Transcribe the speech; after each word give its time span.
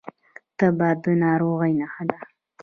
تبه 0.57 0.89
د 1.03 1.05
ناروغۍ 1.23 1.71
نښه 1.81 2.03
ده 2.09 2.19